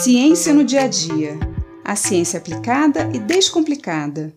Ciência 0.00 0.54
no 0.54 0.62
dia 0.62 0.82
a 0.82 0.86
dia. 0.86 1.36
A 1.84 1.96
ciência 1.96 2.38
aplicada 2.38 3.10
e 3.12 3.18
descomplicada. 3.18 4.32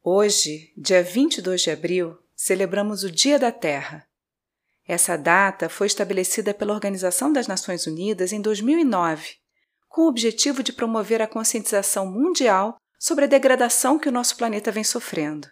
Hoje, 0.00 0.72
dia 0.76 1.02
22 1.02 1.62
de 1.62 1.72
abril, 1.72 2.16
celebramos 2.36 3.02
o 3.02 3.10
Dia 3.10 3.36
da 3.36 3.50
Terra. 3.50 4.06
Essa 4.86 5.18
data 5.18 5.68
foi 5.68 5.88
estabelecida 5.88 6.54
pela 6.54 6.72
Organização 6.72 7.32
das 7.32 7.48
Nações 7.48 7.88
Unidas 7.88 8.32
em 8.32 8.40
2009, 8.40 9.30
com 9.88 10.02
o 10.02 10.08
objetivo 10.08 10.62
de 10.62 10.72
promover 10.72 11.20
a 11.20 11.26
conscientização 11.26 12.06
mundial 12.08 12.76
sobre 12.96 13.24
a 13.24 13.28
degradação 13.28 13.98
que 13.98 14.08
o 14.08 14.12
nosso 14.12 14.36
planeta 14.36 14.70
vem 14.70 14.84
sofrendo. 14.84 15.48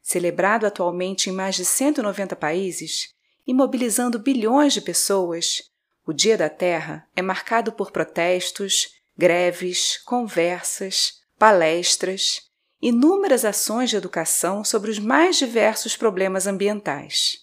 Celebrado 0.00 0.64
atualmente 0.64 1.28
em 1.28 1.32
mais 1.32 1.56
de 1.56 1.64
190 1.64 2.36
países, 2.36 3.15
e 3.46 3.54
mobilizando 3.54 4.18
bilhões 4.18 4.72
de 4.72 4.80
pessoas, 4.80 5.62
o 6.06 6.12
Dia 6.12 6.36
da 6.36 6.48
Terra 6.48 7.08
é 7.14 7.22
marcado 7.22 7.72
por 7.72 7.90
protestos, 7.90 8.88
greves, 9.16 9.98
conversas, 10.04 11.14
palestras, 11.38 12.42
inúmeras 12.80 13.44
ações 13.44 13.90
de 13.90 13.96
educação 13.96 14.62
sobre 14.62 14.90
os 14.90 14.98
mais 14.98 15.36
diversos 15.36 15.96
problemas 15.96 16.46
ambientais. 16.46 17.38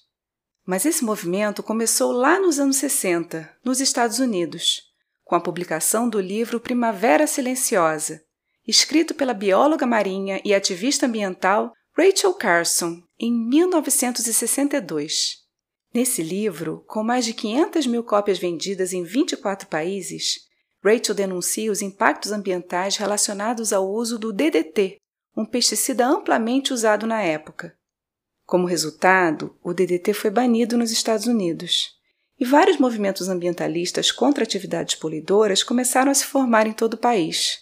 Mas 0.66 0.85
esse 0.85 1.03
movimento 1.03 1.62
começou 1.62 2.12
lá 2.13 2.40
nos 2.40 2.57
anos 2.59 2.77
60, 2.77 3.57
nos 3.65 3.81
Estados 3.81 4.20
Unidos, 4.20 4.81
com 5.23 5.35
a 5.35 5.41
publicação 5.41 6.07
do 6.07 6.21
livro 6.21 6.59
Primavera 6.59 7.27
Silenciosa, 7.27 8.21
escrito 8.65 9.13
pela 9.13 9.34
bióloga 9.34 9.85
marinha 9.85 10.41
e 10.45 10.54
ativista 10.54 11.05
ambiental 11.05 11.73
Rachel 11.98 12.34
Carson 12.34 13.01
em 13.20 13.31
1962. 13.49 15.43
Nesse 15.94 16.24
livro, 16.24 16.84
com 16.88 17.04
mais 17.04 17.24
de 17.24 17.34
500 17.34 17.86
mil 17.86 18.04
cópias 18.04 18.40
vendidas 18.40 18.94
em 18.94 19.04
24 19.04 19.68
países, 19.68 20.48
Rachel 20.84 21.13
denuncia 21.13 21.72
os 21.72 21.84
impactos 21.84 22.32
ambientais 22.32 22.98
relacionados 22.98 23.72
ao 23.72 23.88
uso 23.88 24.18
do 24.18 24.34
DDT, 24.34 24.98
um 25.38 25.46
pesticida 25.46 26.05
amplamente 26.08 26.74
usado 26.74 27.05
na 27.05 27.21
época. 27.21 27.77
Como 28.44 28.66
resultado, 28.66 29.55
o 29.64 29.74
DDT 29.74 30.14
foi 30.14 30.32
banido 30.32 30.77
nos 30.77 30.91
Estados 30.91 31.27
Unidos, 31.27 31.91
e 32.40 32.46
vários 32.46 32.77
movimentos 32.77 33.30
ambientalistas 33.30 34.12
contra 34.12 34.44
atividades 34.44 34.96
poluidoras 34.96 35.62
começaram 35.62 36.12
a 36.12 36.16
se 36.16 36.26
formar 36.26 36.66
em 36.66 36.74
todo 36.74 36.96
o 36.96 36.99
país. 36.99 37.60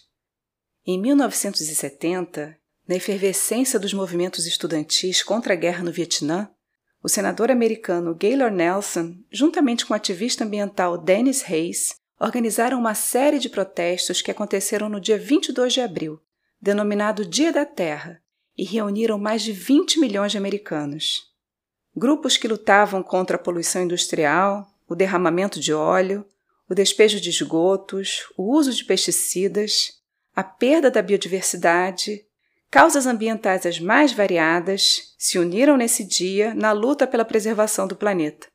Em 0.86 1.00
1970, 1.00 2.56
na 2.88 2.96
efervescência 2.96 3.78
dos 3.78 3.92
movimentos 3.92 4.46
estudantis 4.46 5.22
contra 5.22 5.52
a 5.52 5.56
guerra 5.56 5.84
no 5.84 5.92
Vietnã, 5.92 6.50
o 7.02 7.08
senador 7.08 7.50
americano 7.50 8.14
Gaylord 8.14 8.54
Nelson, 8.54 9.16
juntamente 9.30 9.84
com 9.84 9.92
o 9.92 9.96
ativista 9.96 10.44
ambiental 10.44 10.96
Dennis 10.96 11.42
Hayes, 11.48 11.96
organizaram 12.20 12.78
uma 12.78 12.94
série 12.94 13.38
de 13.38 13.48
protestos 13.48 14.22
que 14.22 14.30
aconteceram 14.30 14.88
no 14.88 15.00
dia 15.00 15.18
22 15.18 15.72
de 15.72 15.80
abril, 15.80 16.20
denominado 16.60 17.26
Dia 17.26 17.52
da 17.52 17.66
Terra, 17.66 18.22
e 18.56 18.64
reuniram 18.64 19.18
mais 19.18 19.42
de 19.42 19.50
20 19.50 19.98
milhões 19.98 20.30
de 20.30 20.38
americanos. 20.38 21.22
Grupos 21.96 22.36
que 22.36 22.46
lutavam 22.46 23.02
contra 23.02 23.36
a 23.36 23.40
poluição 23.40 23.82
industrial, 23.82 24.66
o 24.88 24.94
derramamento 24.94 25.58
de 25.58 25.72
óleo, 25.72 26.24
o 26.68 26.74
despejo 26.74 27.20
de 27.20 27.30
esgotos, 27.30 28.20
o 28.36 28.54
uso 28.54 28.72
de 28.72 28.84
pesticidas, 28.84 30.00
a 30.34 30.44
perda 30.44 30.90
da 30.90 31.02
biodiversidade, 31.02 32.24
Causas 32.72 33.06
ambientais 33.06 33.66
as 33.66 33.78
mais 33.78 34.14
variadas 34.14 35.14
se 35.18 35.38
uniram 35.38 35.76
nesse 35.76 36.02
dia 36.02 36.54
na 36.54 36.72
luta 36.72 37.06
pela 37.06 37.22
preservação 37.22 37.86
do 37.86 37.94
planeta. 37.94 38.46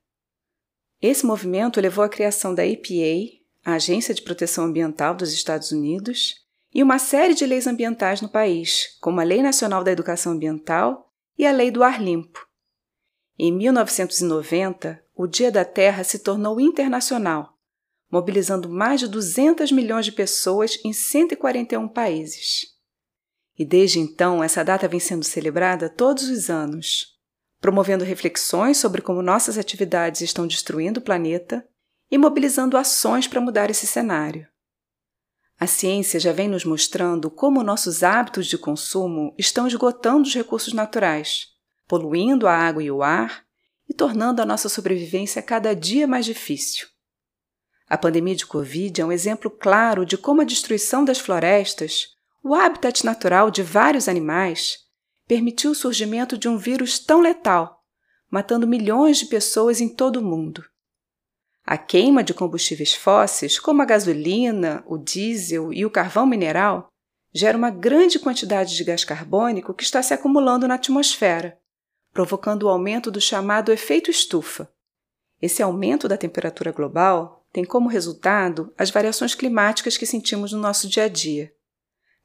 Esse 0.99 1.23
movimento 1.23 1.79
levou 1.79 2.03
à 2.03 2.09
criação 2.09 2.55
da 2.55 2.65
EPA, 2.65 3.37
a 3.63 3.73
Agência 3.73 4.15
de 4.15 4.23
Proteção 4.23 4.65
Ambiental 4.65 5.13
dos 5.13 5.31
Estados 5.31 5.71
Unidos, 5.71 6.33
e 6.73 6.81
uma 6.81 6.97
série 6.97 7.35
de 7.35 7.45
leis 7.45 7.67
ambientais 7.67 8.19
no 8.19 8.27
país, 8.27 8.97
como 8.99 9.21
a 9.21 9.23
Lei 9.23 9.43
Nacional 9.43 9.83
da 9.83 9.91
Educação 9.91 10.31
Ambiental 10.31 11.13
e 11.37 11.45
a 11.45 11.51
Lei 11.51 11.69
do 11.69 11.83
Ar 11.83 12.01
Limpo. 12.01 12.43
Em 13.37 13.51
1990, 13.51 14.99
o 15.15 15.27
Dia 15.27 15.51
da 15.51 15.63
Terra 15.63 16.03
se 16.03 16.17
tornou 16.17 16.59
internacional, 16.59 17.53
mobilizando 18.11 18.67
mais 18.67 18.99
de 18.99 19.07
200 19.07 19.71
milhões 19.71 20.05
de 20.05 20.11
pessoas 20.11 20.79
em 20.83 20.91
141 20.91 21.87
países. 21.87 22.76
E 23.57 23.65
desde 23.65 23.99
então, 23.99 24.43
essa 24.43 24.63
data 24.63 24.87
vem 24.87 24.99
sendo 24.99 25.23
celebrada 25.23 25.89
todos 25.89 26.29
os 26.29 26.49
anos, 26.49 27.17
promovendo 27.59 28.05
reflexões 28.05 28.77
sobre 28.77 29.01
como 29.01 29.21
nossas 29.23 29.57
atividades 29.57 30.21
estão 30.21 30.45
destruindo 30.45 30.99
o 30.99 31.03
planeta 31.03 31.67
e 32.09 32.17
mobilizando 32.17 32.77
ações 32.77 33.27
para 33.27 33.41
mudar 33.41 33.69
esse 33.71 33.87
cenário. 33.87 34.47
A 35.59 35.65
ciência 35.65 36.19
já 36.19 36.31
vem 36.31 36.47
nos 36.47 36.63
mostrando 36.63 37.31
como 37.31 37.63
nossos 37.63 38.03
hábitos 38.03 38.45
de 38.45 38.59
consumo 38.59 39.33
estão 39.39 39.65
esgotando 39.65 40.27
os 40.27 40.35
recursos 40.35 40.71
naturais, 40.71 41.47
poluindo 41.87 42.47
a 42.47 42.53
água 42.53 42.83
e 42.83 42.91
o 42.91 43.01
ar 43.01 43.43
e 43.89 43.93
tornando 43.93 44.39
a 44.39 44.45
nossa 44.45 44.69
sobrevivência 44.69 45.41
cada 45.41 45.73
dia 45.75 46.05
mais 46.05 46.27
difícil. 46.27 46.87
A 47.89 47.97
pandemia 47.97 48.35
de 48.35 48.45
Covid 48.45 49.01
é 49.01 49.05
um 49.05 49.11
exemplo 49.11 49.49
claro 49.49 50.05
de 50.05 50.15
como 50.15 50.41
a 50.41 50.45
destruição 50.45 51.03
das 51.03 51.17
florestas 51.17 52.16
o 52.47 52.55
habitat 52.55 53.05
natural 53.05 53.51
de 53.51 53.61
vários 53.61 54.07
animais 54.07 54.77
permitiu 55.27 55.71
o 55.71 55.75
surgimento 55.75 56.37
de 56.37 56.47
um 56.47 56.57
vírus 56.57 56.97
tão 56.97 57.19
letal, 57.19 57.83
matando 58.31 58.65
milhões 58.65 59.17
de 59.17 59.25
pessoas 59.25 59.81
em 59.81 59.89
todo 59.89 60.21
o 60.21 60.23
mundo. 60.23 60.63
A 61.65 61.77
queima 61.77 62.23
de 62.23 62.33
combustíveis 62.33 62.93
fósseis, 62.93 63.59
como 63.59 63.81
a 63.81 63.85
gasolina, 63.85 64.81
o 64.87 64.97
diesel 64.97 65.73
e 65.73 65.85
o 65.85 65.91
carvão 65.91 66.25
mineral, 66.25 66.87
gera 67.33 67.57
uma 67.57 67.69
grande 67.69 68.17
quantidade 68.17 68.77
de 68.77 68.83
gás 68.85 69.03
carbônico 69.03 69.73
que 69.73 69.83
está 69.83 70.01
se 70.01 70.13
acumulando 70.13 70.69
na 70.69 70.75
atmosfera, 70.75 71.59
provocando 72.13 72.63
o 72.63 72.69
aumento 72.69 73.11
do 73.11 73.19
chamado 73.19 73.73
efeito 73.73 74.09
estufa. 74.09 74.71
Esse 75.41 75.61
aumento 75.61 76.07
da 76.07 76.15
temperatura 76.15 76.71
global 76.71 77.45
tem 77.51 77.65
como 77.65 77.89
resultado 77.89 78.73
as 78.77 78.89
variações 78.89 79.35
climáticas 79.35 79.97
que 79.97 80.05
sentimos 80.05 80.53
no 80.53 80.59
nosso 80.59 80.87
dia 80.87 81.03
a 81.03 81.09
dia 81.09 81.56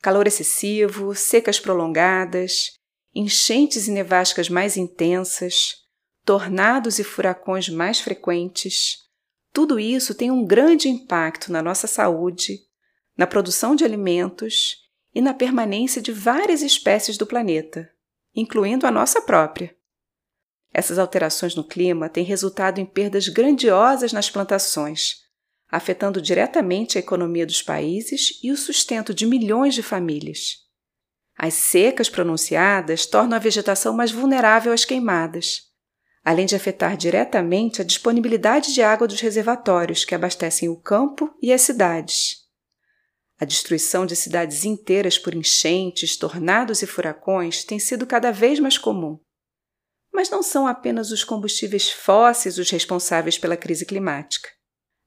calor 0.02 0.26
excessivo, 0.26 1.14
secas 1.14 1.60
prolongadas, 1.60 2.72
enchentes 3.14 3.86
e 3.86 3.92
nevascas 3.92 4.48
mais 4.48 4.76
intensas, 4.76 5.76
tornados 6.24 6.98
e 6.98 7.04
furacões 7.04 7.68
mais 7.68 8.00
frequentes. 8.00 8.98
Tudo 9.52 9.78
isso 9.78 10.14
tem 10.14 10.30
um 10.30 10.44
grande 10.44 10.88
impacto 10.88 11.52
na 11.52 11.62
nossa 11.62 11.86
saúde, 11.86 12.58
na 13.16 13.26
produção 13.26 13.76
de 13.76 13.84
alimentos 13.84 14.78
e 15.14 15.20
na 15.20 15.32
permanência 15.32 16.02
de 16.02 16.10
várias 16.10 16.62
espécies 16.62 17.16
do 17.16 17.26
planeta, 17.26 17.88
incluindo 18.34 18.86
a 18.86 18.90
nossa 18.90 19.20
própria. 19.22 19.76
Essas 20.72 20.98
alterações 20.98 21.54
no 21.54 21.62
clima 21.62 22.08
têm 22.08 22.24
resultado 22.24 22.80
em 22.80 22.86
perdas 22.86 23.28
grandiosas 23.28 24.12
nas 24.12 24.30
plantações, 24.30 25.22
afetando 25.72 26.20
diretamente 26.20 26.98
a 26.98 27.00
economia 27.00 27.46
dos 27.46 27.62
países 27.62 28.38
e 28.42 28.52
o 28.52 28.56
sustento 28.58 29.14
de 29.14 29.24
milhões 29.24 29.74
de 29.74 29.82
famílias. 29.82 30.58
As 31.34 31.54
secas 31.54 32.10
pronunciadas 32.10 33.06
tornam 33.06 33.36
a 33.36 33.40
vegetação 33.40 33.94
mais 33.94 34.12
vulnerável 34.12 34.70
às 34.70 34.84
queimadas, 34.84 35.62
além 36.22 36.44
de 36.44 36.54
afetar 36.54 36.94
diretamente 36.94 37.80
a 37.80 37.84
disponibilidade 37.84 38.74
de 38.74 38.82
água 38.82 39.08
dos 39.08 39.22
reservatórios 39.22 40.04
que 40.04 40.14
abastecem 40.14 40.68
o 40.68 40.76
campo 40.76 41.34
e 41.40 41.50
as 41.50 41.62
cidades. 41.62 42.42
A 43.40 43.46
destruição 43.46 44.04
de 44.04 44.14
cidades 44.14 44.66
inteiras 44.66 45.18
por 45.18 45.34
enchentes, 45.34 46.18
tornados 46.18 46.82
e 46.82 46.86
furacões 46.86 47.64
tem 47.64 47.78
sido 47.78 48.06
cada 48.06 48.30
vez 48.30 48.60
mais 48.60 48.76
comum. 48.76 49.18
Mas 50.12 50.28
não 50.28 50.42
são 50.42 50.66
apenas 50.66 51.10
os 51.10 51.24
combustíveis 51.24 51.90
fósseis 51.90 52.58
os 52.58 52.70
responsáveis 52.70 53.38
pela 53.38 53.56
crise 53.56 53.86
climática. 53.86 54.50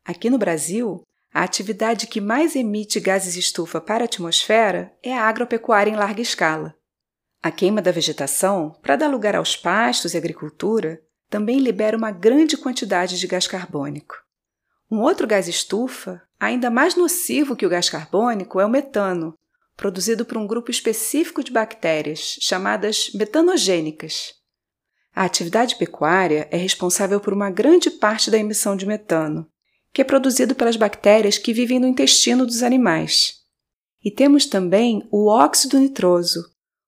Aqui 0.06 0.30
no 0.30 0.38
Brasil, 0.38 1.02
a 1.34 1.42
atividade 1.42 2.06
que 2.06 2.22
mais 2.22 2.56
emite 2.56 3.00
gases 3.00 3.36
estufa 3.36 3.82
para 3.82 4.04
a 4.04 4.06
atmosfera 4.06 4.96
é 5.02 5.12
a 5.12 5.24
agropecuária 5.24 5.90
em 5.90 5.96
larga 5.96 6.22
escala. 6.22 6.76
A 7.42 7.50
queima 7.50 7.82
da 7.82 7.92
vegetação, 7.92 8.80
para 8.84 8.96
dar 8.96 9.08
lugar 9.08 9.36
aos 9.36 9.58
pastos 9.58 10.14
e 10.14 10.18
agricultura, 10.18 11.02
também 11.28 11.58
libera 11.58 11.98
uma 11.98 12.12
grande 12.12 12.56
quantidade 12.56 13.20
de 13.20 13.26
gás 13.26 13.48
carbônico. 13.48 14.16
Um 14.92 15.02
outro 15.02 15.26
gás 15.26 15.48
estufa, 15.48 16.22
ainda 16.40 16.70
mais 16.70 16.96
nocivo 16.96 17.56
que 17.56 17.66
o 17.66 17.70
gás 17.70 17.90
carbônico, 17.90 18.60
é 18.60 18.66
o 18.66 18.70
metano, 18.70 19.34
produzido 19.76 20.24
por 20.24 20.38
um 20.38 20.46
grupo 20.46 20.70
específico 20.70 21.44
de 21.44 21.52
bactérias, 21.52 22.38
chamadas 22.40 23.10
metanogênicas. 23.16 24.36
A 25.16 25.24
atividade 25.24 25.76
pecuária 25.78 26.48
é 26.52 26.58
responsável 26.58 27.20
por 27.20 27.34
uma 27.34 27.50
grande 27.50 27.90
parte 27.90 28.30
da 28.30 28.38
emissão 28.38 28.76
de 28.76 28.86
metano, 28.86 29.50
que 29.96 30.02
é 30.02 30.04
produzido 30.04 30.54
pelas 30.54 30.76
bactérias 30.76 31.38
que 31.38 31.54
vivem 31.54 31.80
no 31.80 31.88
intestino 31.88 32.46
dos 32.46 32.64
animais. 32.64 33.36
E 34.04 34.12
temos 34.12 34.46
também 34.46 35.08
o 35.10 35.30
óxido 35.30 35.80
nitroso, 35.80 36.44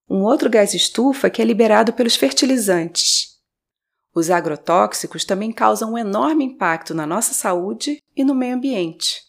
um 0.09 0.23
outro 0.23 0.49
gás 0.49 0.73
estufa 0.73 1.29
que 1.29 1.41
é 1.41 1.45
liberado 1.45 1.93
pelos 1.93 2.17
fertilizantes. 2.17 3.37
Os 4.13 4.29
agrotóxicos 4.29 5.23
também 5.23 5.53
causam 5.53 5.93
um 5.93 5.97
enorme 5.97 6.43
impacto 6.43 6.93
na 6.93 7.07
nossa 7.07 7.33
saúde 7.33 8.03
e 8.13 8.25
no 8.25 8.35
meio 8.35 8.55
ambiente. 8.55 9.21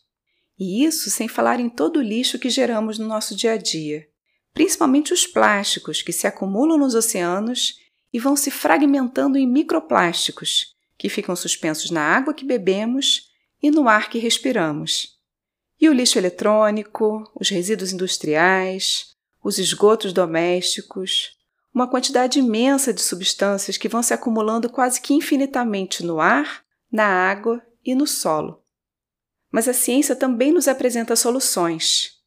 E 0.58 0.84
isso 0.84 1.08
sem 1.08 1.28
falar 1.28 1.60
em 1.60 1.70
todo 1.70 1.98
o 1.98 2.02
lixo 2.02 2.36
que 2.36 2.50
geramos 2.50 2.98
no 2.98 3.06
nosso 3.06 3.36
dia 3.36 3.52
a 3.52 3.56
dia, 3.56 4.04
principalmente 4.52 5.12
os 5.12 5.24
plásticos 5.24 6.02
que 6.02 6.12
se 6.12 6.26
acumulam 6.26 6.76
nos 6.76 6.96
oceanos 6.96 7.76
e 8.12 8.18
vão 8.18 8.34
se 8.34 8.50
fragmentando 8.50 9.38
em 9.38 9.46
microplásticos, 9.46 10.74
que 10.98 11.08
ficam 11.08 11.36
suspensos 11.36 11.92
na 11.92 12.02
água 12.02 12.34
que 12.34 12.44
bebemos 12.44 13.27
e 13.62 13.70
no 13.70 13.88
ar 13.88 14.08
que 14.08 14.18
respiramos. 14.18 15.18
E 15.80 15.88
o 15.88 15.92
lixo 15.92 16.18
eletrônico, 16.18 17.30
os 17.34 17.48
resíduos 17.48 17.92
industriais, 17.92 19.14
os 19.42 19.58
esgotos 19.58 20.12
domésticos, 20.12 21.36
uma 21.72 21.88
quantidade 21.88 22.38
imensa 22.38 22.92
de 22.92 23.00
substâncias 23.00 23.76
que 23.76 23.88
vão 23.88 24.02
se 24.02 24.12
acumulando 24.12 24.68
quase 24.68 25.00
que 25.00 25.14
infinitamente 25.14 26.04
no 26.04 26.20
ar, 26.20 26.62
na 26.90 27.04
água 27.04 27.62
e 27.84 27.94
no 27.94 28.06
solo. 28.06 28.62
Mas 29.50 29.68
a 29.68 29.72
ciência 29.72 30.16
também 30.16 30.52
nos 30.52 30.66
apresenta 30.66 31.14
soluções. 31.14 32.18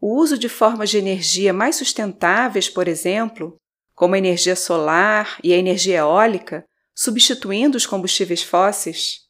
O 0.00 0.18
uso 0.20 0.36
de 0.36 0.48
formas 0.48 0.90
de 0.90 0.98
energia 0.98 1.52
mais 1.52 1.76
sustentáveis, 1.76 2.68
por 2.68 2.88
exemplo, 2.88 3.56
como 3.94 4.14
a 4.14 4.18
energia 4.18 4.56
solar 4.56 5.38
e 5.42 5.52
a 5.52 5.56
energia 5.56 5.98
eólica, 5.98 6.66
substituindo 6.94 7.76
os 7.76 7.86
combustíveis 7.86 8.42
fósseis, 8.42 9.20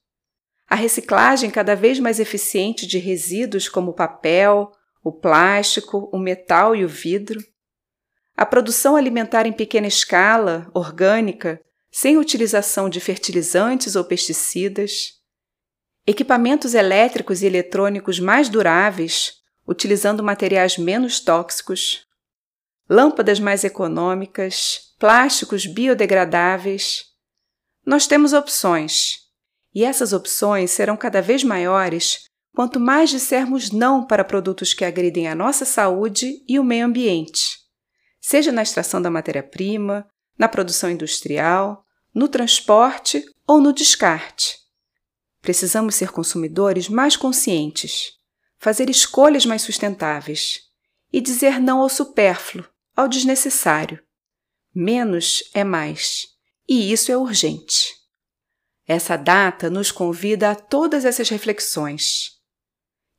a 0.72 0.74
reciclagem 0.74 1.50
cada 1.50 1.76
vez 1.76 2.00
mais 2.00 2.18
eficiente 2.18 2.86
de 2.86 2.96
resíduos 2.96 3.68
como 3.68 3.90
o 3.90 3.94
papel, 3.94 4.72
o 5.04 5.12
plástico, 5.12 6.08
o 6.10 6.18
metal 6.18 6.74
e 6.74 6.82
o 6.82 6.88
vidro, 6.88 7.44
a 8.34 8.46
produção 8.46 8.96
alimentar 8.96 9.46
em 9.46 9.52
pequena 9.52 9.86
escala, 9.86 10.70
orgânica, 10.72 11.60
sem 11.90 12.16
utilização 12.16 12.88
de 12.88 13.00
fertilizantes 13.00 13.96
ou 13.96 14.02
pesticidas, 14.02 15.20
equipamentos 16.06 16.72
elétricos 16.72 17.42
e 17.42 17.46
eletrônicos 17.46 18.18
mais 18.18 18.48
duráveis, 18.48 19.34
utilizando 19.68 20.24
materiais 20.24 20.78
menos 20.78 21.20
tóxicos, 21.20 22.06
lâmpadas 22.88 23.38
mais 23.38 23.62
econômicas, 23.62 24.94
plásticos 24.98 25.66
biodegradáveis. 25.66 27.04
Nós 27.84 28.06
temos 28.06 28.32
opções, 28.32 29.21
e 29.74 29.84
essas 29.84 30.12
opções 30.12 30.70
serão 30.70 30.96
cada 30.96 31.22
vez 31.22 31.42
maiores 31.42 32.24
quanto 32.54 32.78
mais 32.78 33.10
dissermos 33.10 33.70
não 33.70 34.06
para 34.06 34.24
produtos 34.24 34.74
que 34.74 34.84
agridem 34.84 35.28
a 35.28 35.34
nossa 35.34 35.64
saúde 35.64 36.42
e 36.46 36.58
o 36.58 36.64
meio 36.64 36.86
ambiente, 36.86 37.58
seja 38.20 38.52
na 38.52 38.62
extração 38.62 39.00
da 39.00 39.10
matéria-prima, 39.10 40.06
na 40.38 40.48
produção 40.48 40.90
industrial, 40.90 41.84
no 42.14 42.28
transporte 42.28 43.24
ou 43.46 43.60
no 43.60 43.72
descarte. 43.72 44.58
Precisamos 45.40 45.94
ser 45.94 46.12
consumidores 46.12 46.88
mais 46.88 47.16
conscientes, 47.16 48.12
fazer 48.58 48.90
escolhas 48.90 49.46
mais 49.46 49.62
sustentáveis 49.62 50.60
e 51.12 51.20
dizer 51.20 51.58
não 51.58 51.80
ao 51.80 51.88
supérfluo, 51.88 52.66
ao 52.94 53.08
desnecessário. 53.08 54.00
Menos 54.74 55.42
é 55.52 55.64
mais, 55.64 56.28
e 56.68 56.92
isso 56.92 57.10
é 57.10 57.16
urgente. 57.16 58.01
Essa 58.86 59.16
data 59.16 59.70
nos 59.70 59.92
convida 59.92 60.50
a 60.50 60.54
todas 60.54 61.04
essas 61.04 61.28
reflexões. 61.28 62.32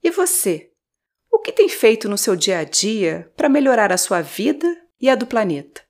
E 0.03 0.11
você? 0.11 0.71
O 1.31 1.39
que 1.39 1.51
tem 1.51 1.69
feito 1.69 2.09
no 2.09 2.17
seu 2.17 2.35
dia 2.35 2.59
a 2.59 2.63
dia 2.63 3.31
para 3.35 3.49
melhorar 3.49 3.91
a 3.91 3.97
sua 3.97 4.21
vida 4.21 4.67
e 4.99 5.09
a 5.09 5.15
do 5.15 5.25
planeta? 5.25 5.81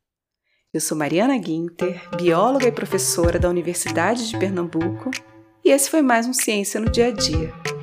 Eu 0.74 0.80
sou 0.80 0.98
Mariana 0.98 1.38
Guinter, 1.38 2.02
bióloga 2.16 2.68
e 2.68 2.72
professora 2.72 3.38
da 3.38 3.50
Universidade 3.50 4.28
de 4.28 4.38
Pernambuco, 4.38 5.12
e 5.64 5.70
esse 5.70 5.90
foi 5.90 6.02
mais 6.02 6.28
um 6.28 6.34
Ciência 6.34 6.80
no 6.80 6.90
Dia 6.90 7.08
a 7.08 7.12
Dia. 7.12 7.83